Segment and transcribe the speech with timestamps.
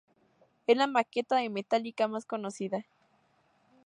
[0.65, 2.85] Es la maqueta de Metallica más conocida.